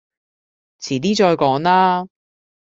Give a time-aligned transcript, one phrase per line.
[0.79, 2.07] 遲啲再講啦